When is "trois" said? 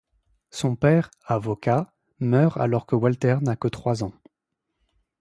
3.67-4.03